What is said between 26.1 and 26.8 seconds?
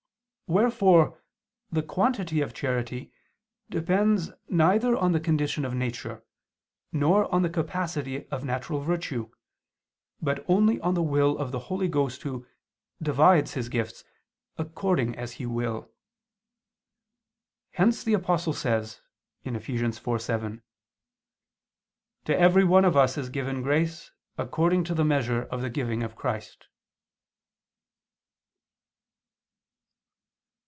Christ."